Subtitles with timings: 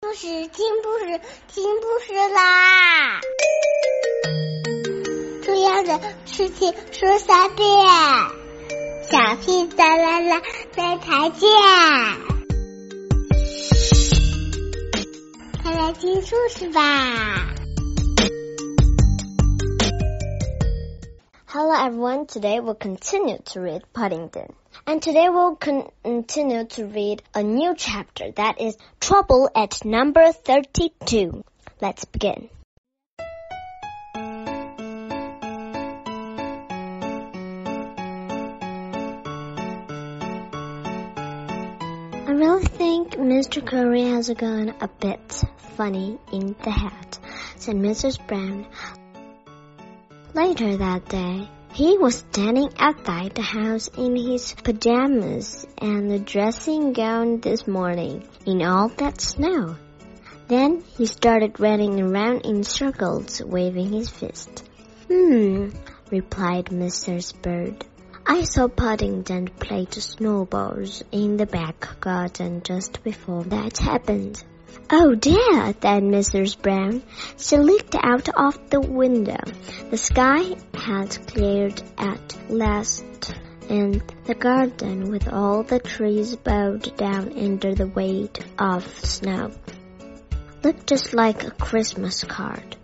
[0.00, 3.20] 故事听故事听故事啦！
[5.42, 7.66] 重要的事情说三遍，
[9.02, 10.40] 小屁哒啦啦，
[10.76, 11.50] 明天见！
[15.64, 17.52] 快来听故事吧
[21.46, 24.50] ！Hello everyone, today we'll continue to read Paddington.
[24.88, 30.32] And today we'll con- continue to read a new chapter that is Trouble at number
[30.32, 31.44] 32.
[31.78, 32.48] Let's begin.
[42.24, 43.62] I really think Mr.
[43.66, 45.44] Curry has gone a bit
[45.76, 47.18] funny in the head,
[47.56, 48.26] said Mrs.
[48.26, 48.66] Brown.
[50.32, 51.46] Later that day,
[51.78, 58.26] he was standing outside the house in his pajamas and a dressing gown this morning
[58.44, 59.76] in all that snow.
[60.48, 64.64] Then he started running around in circles, waving his fist.
[65.06, 65.68] Hmm,
[66.10, 67.40] replied Mrs.
[67.40, 67.84] Bird.
[68.26, 74.42] I saw Paddington play to snowballs in the back garden just before that happened.
[74.90, 76.60] Oh dear, said Mrs.
[76.60, 77.02] Brown.
[77.36, 79.40] She looked out of the window.
[79.90, 83.34] The sky had cleared at last,
[83.68, 89.52] and the garden with all the trees bowed down under the weight of snow
[90.62, 92.76] looked just like a Christmas card.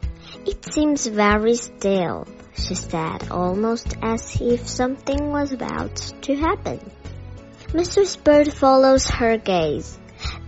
[0.46, 6.80] It seems very still, she said, almost as if something was about to happen.
[7.68, 8.22] Mrs.
[8.22, 9.98] Bird follows her gaze.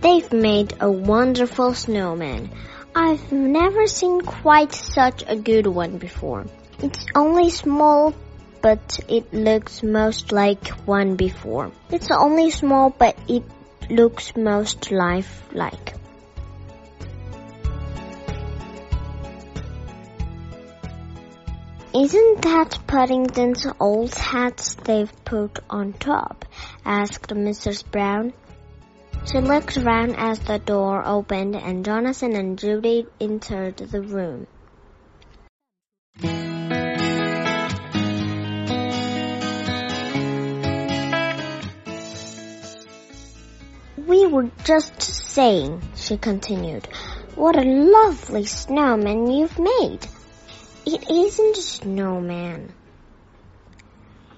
[0.07, 2.49] They've made a wonderful snowman.
[2.95, 6.45] I've never seen quite such a good one before.
[6.81, 8.13] It's only small,
[8.61, 11.73] but it looks most like one before.
[11.89, 13.43] It's only small, but it
[13.89, 15.93] looks most lifelike.
[21.93, 26.45] Isn't that Paddington's old hat they've put on top?
[26.85, 27.83] asked Mrs.
[27.91, 28.31] Brown.
[29.29, 34.47] She looked round as the door opened and Jonathan and Judy entered the room.
[43.97, 46.87] We were just saying, she continued,
[47.35, 50.07] what a lovely snowman you've made.
[50.85, 52.71] It isn't a snowman,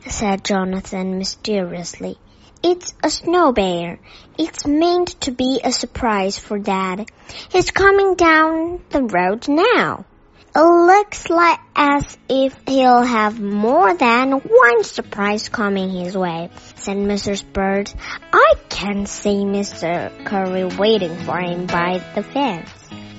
[0.07, 2.17] said Jonathan mysteriously.
[2.61, 3.99] It's a snow bear.
[4.37, 7.09] It's meant to be a surprise for Dad.
[7.51, 10.05] He's coming down the road now.
[10.53, 16.97] It looks like as if he'll have more than one surprise coming his way, said
[16.97, 17.45] Mrs.
[17.53, 17.93] Bird.
[18.33, 20.25] I can see Mr.
[20.25, 22.69] Curry waiting for him by the fence.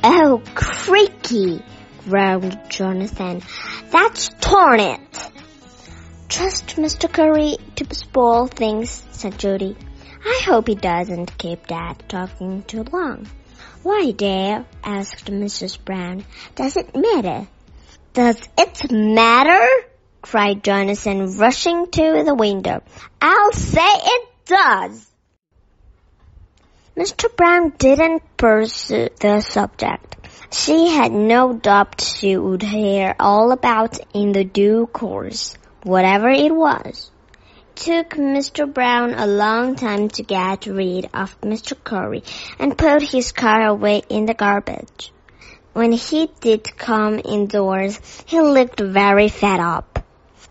[0.04, 1.62] Oh, creaky,
[2.04, 3.42] groaned Jonathan.
[3.90, 5.30] That's torn it.
[6.30, 7.12] Trust Mr.
[7.12, 9.76] Curry to spoil things, said Judy.
[10.24, 13.26] I hope he doesn't keep Dad talking too long.
[13.82, 14.64] Why, dear?
[14.84, 15.84] asked Mrs.
[15.84, 16.24] Brown.
[16.54, 17.48] Does it matter?
[18.12, 19.66] Does it matter?
[20.22, 22.80] cried Jonathan, rushing to the window.
[23.20, 25.10] I'll say it does.
[26.96, 27.34] Mr.
[27.34, 30.16] Brown didn't pursue the subject.
[30.52, 36.54] She had no doubt she would hear all about in the due course whatever it
[36.54, 37.10] was.
[37.74, 38.72] Took Mr.
[38.72, 41.74] Brown a long time to get rid of Mr.
[41.82, 42.22] Curry
[42.58, 45.12] and put his car away in the garbage.
[45.72, 50.04] When he did come indoors, he looked very fed up.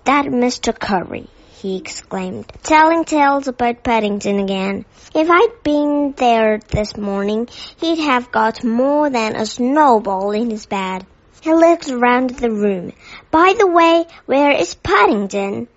[0.06, 0.78] That Mr.
[0.78, 1.28] Curry,
[1.61, 4.85] he exclaimed, telling tales about Paddington again.
[5.13, 10.66] If I'd been there this morning, he'd have got more than a snowball in his
[10.66, 11.06] bed.
[11.41, 12.91] He looked around the room.
[13.31, 15.67] By the way, where is Paddington?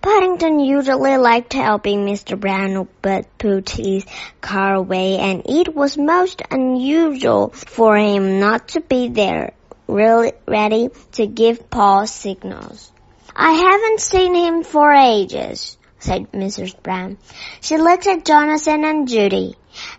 [0.00, 2.40] Paddington usually liked helping Mr.
[2.40, 4.06] Brown but put his
[4.40, 9.52] car away and it was most unusual for him not to be there,
[9.86, 12.90] really ready to give Paul signals.
[13.36, 16.82] I haven't seen him for ages, said Mrs.
[16.82, 17.18] Brown.
[17.60, 19.54] She looked at Jonathan and Judy.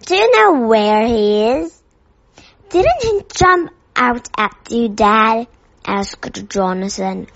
[0.07, 1.83] Do you know where he is?
[2.69, 5.47] Didn't he jump out at you, Dad?
[5.85, 7.27] asked Jonathan.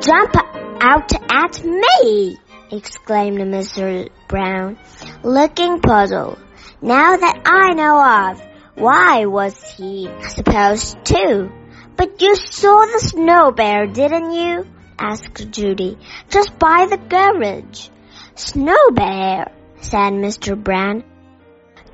[0.00, 0.34] Jump
[0.80, 2.36] out at me!
[2.70, 4.08] exclaimed Mr.
[4.28, 4.78] Brown,
[5.22, 6.38] looking puzzled.
[6.80, 8.42] Now that I know of,
[8.74, 11.52] why was he supposed to?
[11.96, 14.66] But you saw the snow bear, didn't you?
[14.98, 15.98] asked Judy.
[16.30, 17.88] Just by the garage.
[18.34, 20.60] Snow bear, said Mr.
[20.60, 21.04] Brown.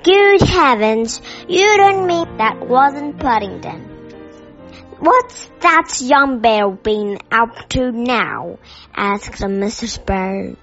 [0.03, 1.19] Good heavens,
[1.49, 3.81] you don't mean that wasn't Paddington.
[4.99, 8.59] What's that young bear been up to now?
[8.95, 10.05] asked Mrs.
[10.05, 10.55] Bird.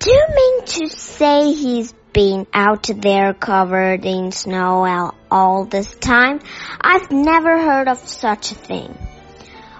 [0.00, 6.40] Do you mean to say he's been out there covered in snow all this time?
[6.80, 8.98] I've never heard of such a thing.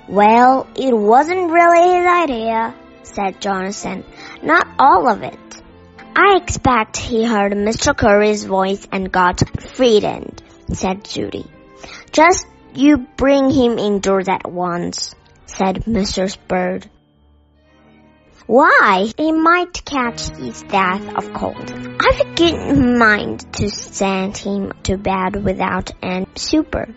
[0.08, 4.04] Well, it wasn't really his idea, said Jonathan.
[4.43, 5.51] Not all of it.
[6.14, 7.97] I expect he heard Mr.
[7.97, 10.43] Curry's voice and got frightened,
[10.73, 11.47] said Judy.
[12.11, 15.14] Just you bring him indoors at once,
[15.47, 16.37] said Mrs.
[16.49, 16.88] Bird.
[18.47, 19.11] Why?
[19.17, 21.70] He might catch his death of cold.
[21.70, 26.94] I've a good mind to send him to bed without an super.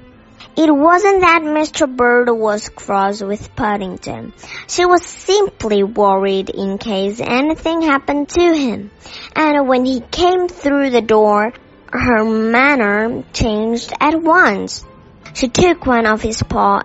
[0.57, 1.93] It wasn't that Mr.
[1.93, 4.33] Bird was cross with Paddington.
[4.67, 8.91] She was simply worried in case anything happened to him.
[9.35, 11.51] And when he came through the door,
[11.91, 14.85] her manner changed at once.
[15.33, 16.83] She took one of his paws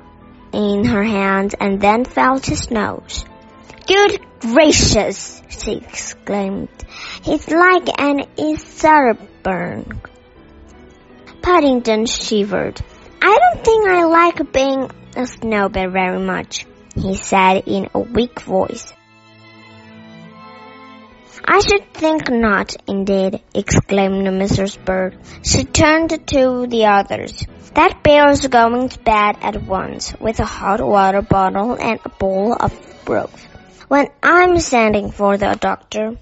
[0.53, 3.25] in her hand and then felt his nose.
[3.87, 6.69] Good gracious, she exclaimed.
[7.23, 10.01] He's like an Easter burn.
[11.43, 12.81] Paddington shivered.
[13.23, 18.41] I don't think I like being a snowbear very much, he said in a weak
[18.41, 18.93] voice.
[21.45, 24.83] I should think not, indeed, exclaimed Mrs.
[24.85, 25.19] Bird.
[25.43, 27.45] She turned to the others.
[27.75, 32.57] That bear's going to bed at once, with a hot water bottle and a bowl
[32.59, 32.73] of
[33.05, 33.45] broth.
[33.89, 36.17] When I'm sending for the doctor,